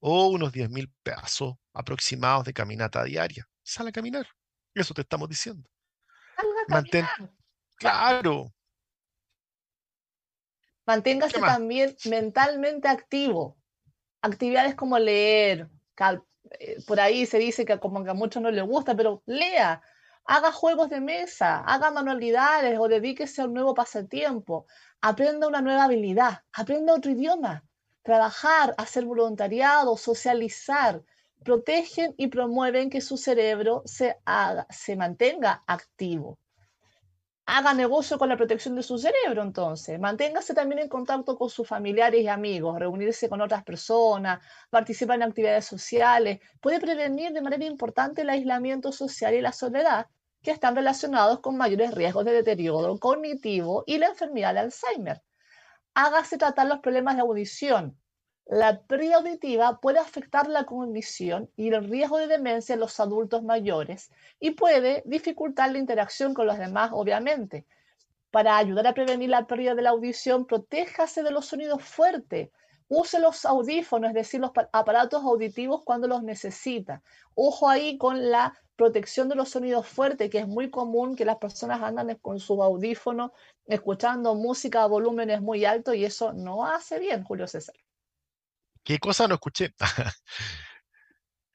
[0.00, 3.46] o unos 10.000 pasos aproximados de caminata diaria.
[3.62, 4.26] Sal a caminar,
[4.74, 5.70] eso te estamos diciendo.
[6.66, 7.06] Mantén,
[7.80, 8.52] Claro.
[10.86, 13.56] Manténgase también mentalmente activo.
[14.20, 15.68] Actividades como leer.
[16.58, 19.80] Eh, por ahí se dice que como que a muchos no les gusta, pero lea.
[20.26, 24.66] Haga juegos de mesa, haga manualidades o dedíquese a un nuevo pasatiempo.
[25.00, 27.64] Aprenda una nueva habilidad, aprenda otro idioma.
[28.02, 31.02] Trabajar, hacer voluntariado, socializar,
[31.42, 36.39] protegen y promueven que su cerebro se, haga, se mantenga activo
[37.56, 39.98] haga negocio con la protección de su cerebro entonces.
[39.98, 44.40] Manténgase también en contacto con sus familiares y amigos, reunirse con otras personas,
[44.70, 46.38] participar en actividades sociales.
[46.60, 50.06] Puede prevenir de manera importante el aislamiento social y la soledad,
[50.42, 55.22] que están relacionados con mayores riesgos de deterioro cognitivo y la enfermedad de Alzheimer.
[55.94, 57.99] Hágase tratar los problemas de audición,
[58.50, 63.44] la pérdida auditiva puede afectar la cognición y el riesgo de demencia en los adultos
[63.44, 67.64] mayores y puede dificultar la interacción con los demás, obviamente.
[68.32, 72.50] Para ayudar a prevenir la pérdida de la audición, protéjase de los sonidos fuertes.
[72.88, 77.04] Use los audífonos, es decir, los aparatos auditivos cuando los necesita.
[77.36, 81.36] Ojo ahí con la protección de los sonidos fuertes, que es muy común que las
[81.36, 83.30] personas andan con sus audífonos
[83.66, 87.76] escuchando música a volúmenes muy altos y eso no hace bien, Julio César.
[88.86, 89.74] ¿Qué cosa no escuché?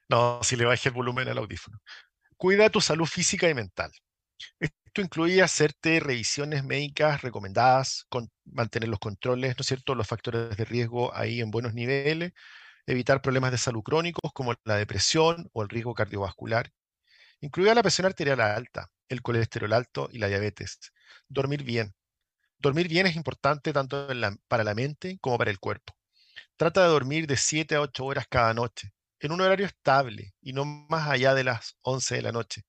[0.08, 1.78] no, si le bajé el volumen al audífono.
[2.36, 3.92] Cuida tu salud física y mental.
[4.60, 8.06] Esto incluye hacerte revisiones médicas recomendadas,
[8.44, 12.32] mantener los controles, ¿no es cierto?, los factores de riesgo ahí en buenos niveles,
[12.86, 16.72] evitar problemas de salud crónicos como la depresión o el riesgo cardiovascular,
[17.40, 20.80] incluida la presión arterial alta, el colesterol alto y la diabetes.
[21.28, 21.94] Dormir bien.
[22.58, 24.08] Dormir bien es importante tanto
[24.48, 25.95] para la mente como para el cuerpo.
[26.56, 28.90] Trata de dormir de 7 a 8 horas cada noche,
[29.20, 32.62] en un horario estable y no más allá de las 11 de la noche.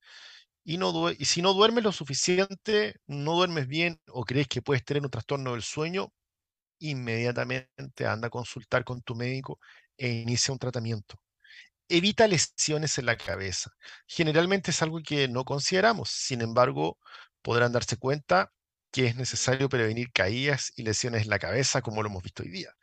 [0.64, 4.84] Y, no y si no duermes lo suficiente, no duermes bien o crees que puedes
[4.84, 6.12] tener un trastorno del sueño,
[6.80, 9.60] inmediatamente anda a consultar con tu médico
[9.98, 11.20] e inicia un tratamiento.
[11.88, 13.72] Evita lesiones en la cabeza.
[14.06, 16.98] Generalmente es algo que no consideramos, sin embargo,
[17.42, 18.52] podrán darse cuenta
[18.92, 22.50] que es necesario prevenir caídas y lesiones en la cabeza, como lo hemos visto hoy
[22.50, 22.74] día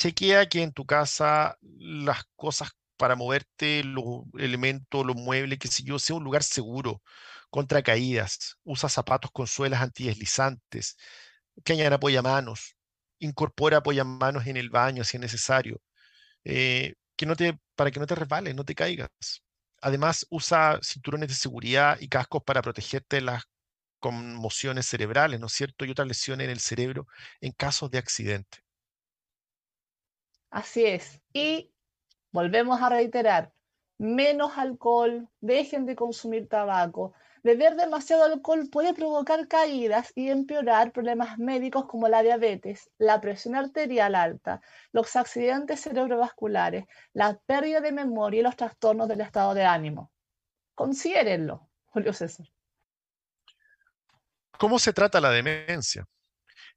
[0.00, 5.84] chequea que en tu casa las cosas para moverte, los elementos, los muebles, que si
[5.84, 7.02] yo, sea un lugar seguro
[7.50, 8.56] contra caídas.
[8.64, 10.96] Usa zapatos con suelas antideslizantes,
[11.64, 12.76] que añadan apoyamanos.
[13.20, 15.80] Incorpora apoyamanos en el baño si es necesario.
[16.44, 19.10] Eh, que no te, para que no te resbales, no te caigas.
[19.82, 23.44] Además, usa cinturones de seguridad y cascos para protegerte de las
[24.00, 25.84] conmociones cerebrales, ¿no es cierto?
[25.84, 27.06] Y otras lesiones en el cerebro
[27.40, 28.60] en casos de accidente.
[30.50, 31.20] Así es.
[31.32, 31.70] Y
[32.32, 33.52] Volvemos a reiterar,
[33.98, 37.12] menos alcohol, dejen de consumir tabaco.
[37.42, 43.56] Beber demasiado alcohol puede provocar caídas y empeorar problemas médicos como la diabetes, la presión
[43.56, 44.60] arterial alta,
[44.92, 46.84] los accidentes cerebrovasculares,
[47.14, 50.12] la pérdida de memoria y los trastornos del estado de ánimo.
[50.76, 52.46] Considérenlo, Julio César.
[54.56, 56.06] ¿Cómo se trata la demencia?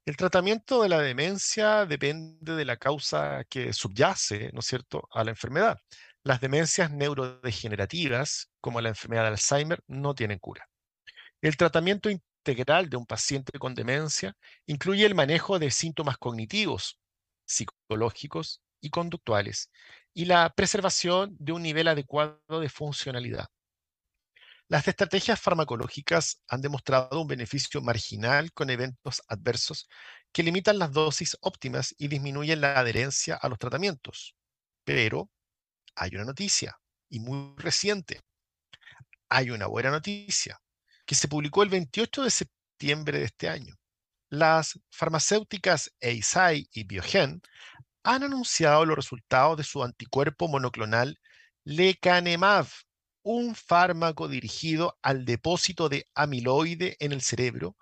[0.06, 5.24] El tratamiento de la demencia depende de la causa que subyace, ¿no es cierto?, a
[5.24, 5.78] la enfermedad.
[6.22, 10.66] Las demencias neurodegenerativas, como la enfermedad de Alzheimer, no tienen cura.
[11.42, 14.34] El tratamiento integral de un paciente con demencia
[14.66, 16.98] incluye el manejo de síntomas cognitivos,
[17.46, 19.70] psicológicos y conductuales,
[20.14, 23.48] y la preservación de un nivel adecuado de funcionalidad.
[24.74, 29.88] Las estrategias farmacológicas han demostrado un beneficio marginal con eventos adversos
[30.32, 34.34] que limitan las dosis óptimas y disminuyen la adherencia a los tratamientos.
[34.82, 35.30] Pero
[35.94, 36.76] hay una noticia,
[37.08, 38.22] y muy reciente.
[39.28, 40.60] Hay una buena noticia,
[41.06, 43.76] que se publicó el 28 de septiembre de este año.
[44.28, 47.40] Las farmacéuticas Eisai y Biogen
[48.02, 51.20] han anunciado los resultados de su anticuerpo monoclonal
[51.62, 52.66] lecanemab
[53.24, 57.76] un fármaco dirigido al depósito de amiloide en el cerebro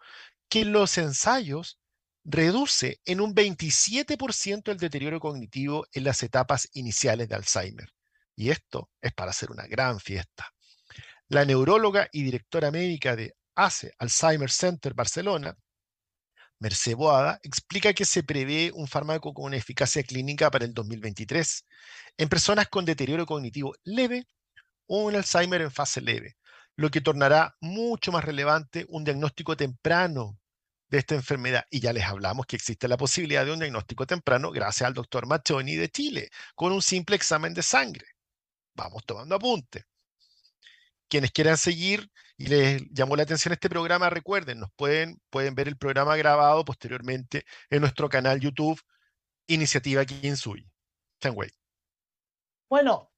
[0.49, 1.79] que en los ensayos
[2.25, 7.93] reduce en un 27% el deterioro cognitivo en las etapas iniciales de Alzheimer.
[8.37, 10.47] Y esto es para hacer una gran fiesta.
[11.29, 15.57] La neuróloga y directora médica de ACE Alzheimer Center Barcelona,
[16.61, 21.65] Mercé Boada, explica que se prevé un fármaco con una eficacia clínica para el 2023
[22.19, 24.27] en personas con deterioro cognitivo leve
[24.87, 26.37] un Alzheimer en fase leve,
[26.77, 30.39] lo que tornará mucho más relevante un diagnóstico temprano
[30.89, 31.65] de esta enfermedad.
[31.71, 35.27] Y ya les hablamos que existe la posibilidad de un diagnóstico temprano gracias al doctor
[35.27, 38.07] Machoni de Chile, con un simple examen de sangre.
[38.75, 39.85] Vamos tomando apunte.
[41.09, 45.69] Quienes quieran seguir y les llamó la atención este programa, recuerden, nos pueden, pueden ver
[45.69, 48.81] el programa grabado posteriormente en nuestro canal YouTube
[49.47, 50.67] Iniciativa Kinsui.
[51.21, 51.51] Chanwei.
[52.69, 53.12] Bueno,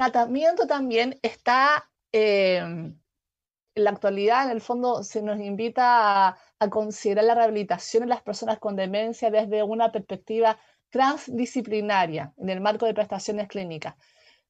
[0.00, 2.98] tratamiento también está, em,
[3.74, 8.08] en la actualidad, en el fondo, se nos invita a, a, considerar la rehabilitación de
[8.08, 13.94] las personas con demencia desde una perspectiva transdisciplinaria en el marco de prestaciones clínicas.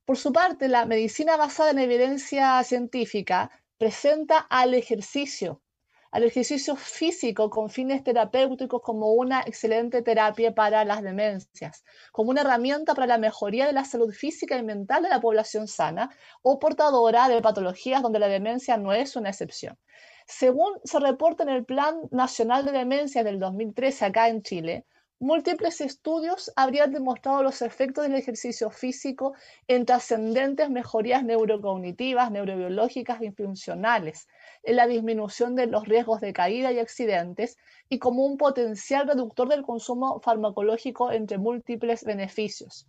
[0.05, 5.62] Por su parte, la medicina basada en evidencia científica presenta al ejercicio
[6.11, 12.40] al ejercicio físico con fines terapéuticos como una excelente terapia para las demencias, como una
[12.40, 16.11] herramienta para la mejoría de la salud física y mental de la población sana
[16.42, 19.78] o portadora de patologías donde la demencia no es una excepción.
[20.26, 24.86] Según se reporta en el Plan Nacional de Demencia del 2013 acá en Chile,
[25.20, 29.34] múltiples estudios habrían demostrado los efectos del ejercicio físico
[29.68, 34.28] en trascendentes mejorías neurocognitivas, neurobiológicas y funcionales,
[34.62, 37.56] en la disminución de los riesgos de caída y accidentes
[37.88, 42.86] y como un potencial reductor del consumo farmacológico entre múltiples beneficios.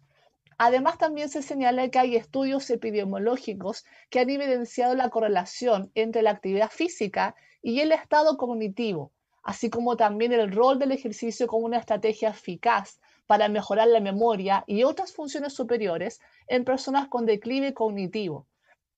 [0.57, 6.32] Además, también se señala que hay estudios epidemiológicos que han evidenciado la correlación entre la
[6.32, 9.11] actividad física y el estado cognitivo,
[9.41, 14.63] así como también el rol del ejercicio como una estrategia eficaz para mejorar la memoria
[14.67, 18.45] y otras funciones superiores en personas con declive cognitivo,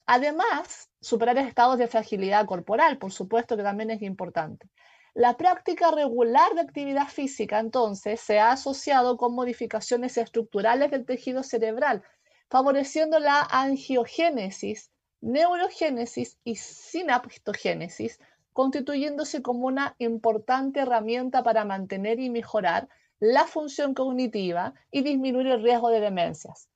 [0.05, 4.69] Además, superar estados de fragilidad corporal, por supuesto que también es importante.
[5.13, 11.43] La práctica regular de actividad física, entonces, se ha asociado con modificaciones estructurales del tejido
[11.43, 12.03] cerebral,
[12.49, 14.91] favoreciendo la angiogénesis,
[15.21, 18.19] neurogénesis y sinaptogénesis,
[18.53, 22.89] constituyéndose como una importante herramienta para mantener y mejorar
[23.19, 26.69] la función cognitiva y disminuir el riesgo de demencias.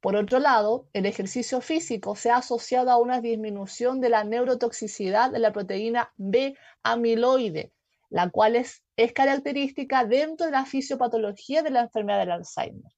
[0.00, 5.32] Por otro lado, el ejercicio físico se ha asociado a una disminución de la neurotoxicidad
[5.32, 7.72] de la proteína B amiloide,
[8.08, 8.82] la cual es,
[9.14, 12.92] característica dentro de la fisiopatología de la enfermedad del Alzheimer.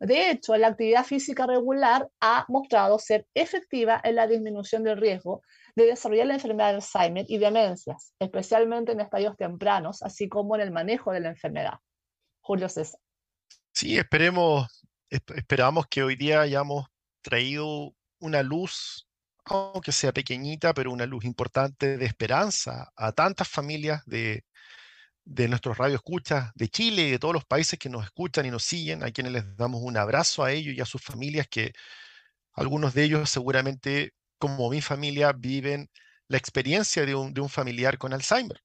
[0.00, 5.42] De hecho, la actividad física regular ha mostrado ser efectiva en la disminución del riesgo
[5.74, 10.62] de desarrollar la enfermedad de Alzheimer y demencias, especialmente en estadios tempranos, así como en
[10.62, 11.74] el manejo de la enfermedad.
[12.40, 13.00] Julio César.
[13.72, 14.77] Sí, esperemos
[15.10, 16.86] esperamos que hoy día hayamos
[17.22, 19.08] traído una luz,
[19.44, 24.44] aunque sea pequeñita, pero una luz importante de esperanza a tantas familias de,
[25.24, 28.64] de nuestros radioescuchas de Chile y de todos los países que nos escuchan y nos
[28.64, 31.72] siguen, a quienes les damos un abrazo a ellos y a sus familias, que
[32.52, 35.90] algunos de ellos seguramente, como mi familia, viven
[36.28, 38.60] la experiencia de un, de un familiar con Alzheimer.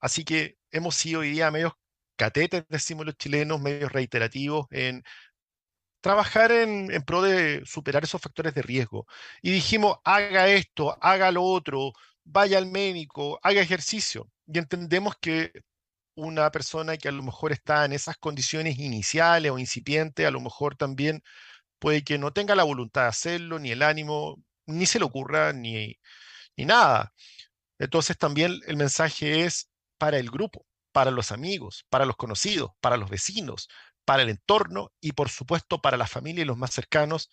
[0.00, 1.72] Así que hemos sido hoy día medios
[2.16, 5.02] catetes, decimos los chilenos, medios reiterativos en
[6.04, 9.06] trabajar en, pro de superar esos factores de riesgo.
[9.40, 11.92] Y dijimos, haga esto, haga lo otro,
[12.24, 14.30] vaya al médico, haga ejercicio.
[14.46, 15.52] Y entendemos que
[16.14, 20.40] una persona que a lo mejor está en esas condiciones iniciales o incipientes, a lo
[20.42, 21.22] mejor también
[21.78, 25.54] puede que no tenga la voluntad de hacerlo, ni el ánimo, ni se le ocurra,
[25.54, 25.98] ni,
[26.56, 27.14] ni nada.
[27.78, 32.98] Entonces también el mensaje es para el grupo, para los amigos, para los conocidos, para
[32.98, 33.68] los vecinos,
[34.04, 37.30] para el entorno y por supuesto para la familia y los más cercanos,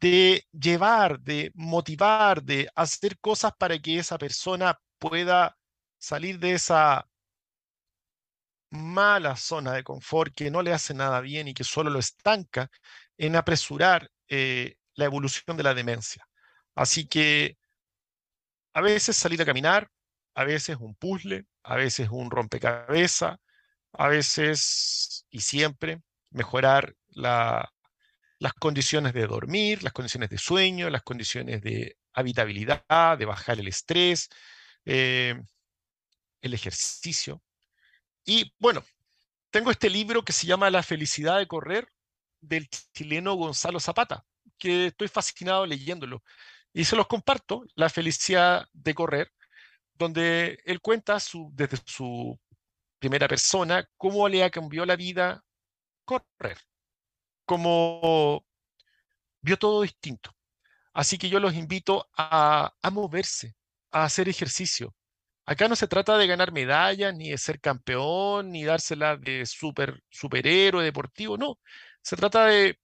[0.00, 5.56] de llevar, de motivar, de hacer cosas para que esa persona pueda
[5.98, 7.06] salir de esa
[8.70, 12.70] mala zona de confort que no le hace nada bien y que solo lo estanca
[13.18, 16.26] en apresurar eh, la evolución de la demencia.
[16.74, 17.58] Así que
[18.72, 19.90] a veces salir a caminar,
[20.34, 23.36] a veces un puzzle, a veces un rompecabezas,
[23.92, 26.00] a veces y siempre
[26.30, 27.72] mejorar la,
[28.40, 33.68] las condiciones de dormir, las condiciones de sueño, las condiciones de habitabilidad, de bajar el
[33.68, 34.28] estrés,
[34.84, 35.34] eh,
[36.40, 37.42] el ejercicio.
[38.24, 38.82] Y bueno,
[39.50, 41.88] tengo este libro que se llama La felicidad de correr
[42.40, 44.24] del chileno Gonzalo Zapata,
[44.58, 46.22] que estoy fascinado leyéndolo.
[46.72, 49.32] Y se los comparto, La felicidad de correr,
[49.94, 51.18] donde él cuenta
[51.52, 52.40] desde su
[52.98, 55.44] primera persona cómo le ha cambiado la vida
[56.18, 56.58] correr,
[57.44, 58.44] cómo
[59.42, 60.30] vio todo distinto.
[60.92, 63.54] Así que yo los invito a, a moverse,
[63.92, 64.94] a hacer ejercicio,
[65.46, 70.00] Acá no se trata de ganar medallas, ni de ser campeón, ni dársela de super,
[70.08, 71.58] superhéroe deportivo, no.
[72.02, 72.78] Se trata de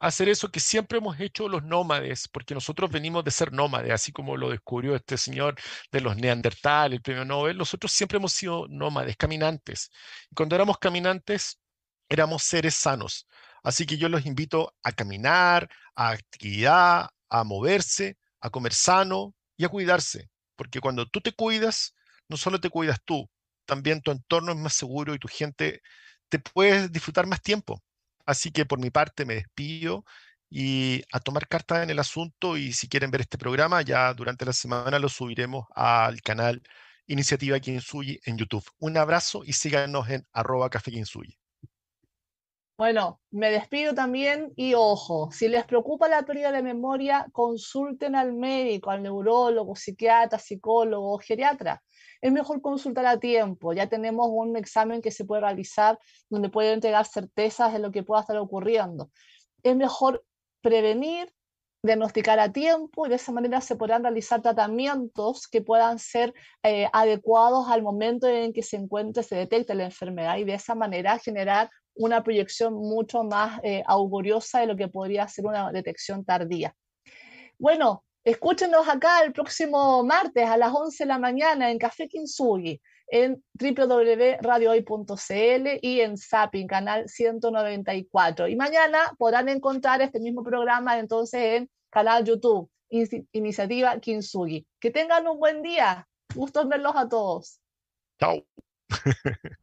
[0.00, 4.12] hacer eso que siempre hemos hecho los nómades, porque nosotros venimos de ser nómades, así
[4.12, 5.56] como lo descubrió este señor
[5.92, 7.56] de los Neandertal, el premio Nobel.
[7.58, 9.90] Nosotros siempre hemos sido nómades, caminantes.
[10.30, 11.61] Y cuando éramos caminantes,
[12.08, 13.26] éramos seres sanos.
[13.62, 19.64] Así que yo los invito a caminar, a actividad, a moverse, a comer sano y
[19.64, 20.30] a cuidarse.
[20.56, 21.94] Porque cuando tú te cuidas,
[22.28, 23.28] no solo te cuidas tú,
[23.66, 25.80] también tu entorno es más seguro y tu gente
[26.28, 27.82] te puedes disfrutar más tiempo.
[28.26, 30.04] Así que por mi parte me despido
[30.50, 34.44] y a tomar carta en el asunto y si quieren ver este programa ya durante
[34.44, 36.62] la semana lo subiremos al canal
[37.06, 38.64] Iniciativa Kinsuyi en YouTube.
[38.78, 40.92] Un abrazo y síganos en arroba café.
[42.82, 48.32] Bueno, me despido también y ojo, si les preocupa la pérdida de memoria, consulten al
[48.32, 51.80] médico, al neurólogo, psiquiatra, psicólogo, geriatra
[52.20, 53.72] es mejor consultar a tiempo.
[53.72, 55.96] Ya tenemos un examen que se puede realizar
[56.28, 59.12] donde puede entregar certezas de lo que pueda estar ocurriendo.
[59.62, 60.24] Es mejor
[60.60, 61.32] prevenir,
[61.84, 66.88] diagnosticar a tiempo y de esa manera se podrán realizar tratamientos que puedan ser eh,
[66.92, 71.20] adecuados al momento en que se encuentre, se detecte la enfermedad y de esa manera
[71.20, 76.74] generar una proyección mucho más eh, auguriosa de lo que podría ser una detección tardía.
[77.58, 82.80] Bueno, Escúchenos acá el próximo martes a las 11 de la mañana en Café Kinsugi,
[83.08, 88.46] en www.radiohoy.cl y en Zapping, canal 194.
[88.46, 92.70] Y mañana podrán encontrar este mismo programa entonces en canal YouTube,
[93.32, 94.64] Iniciativa Kinsugi.
[94.78, 96.06] Que tengan un buen día.
[96.32, 97.58] Gusto verlos a todos.
[98.20, 98.46] Chao.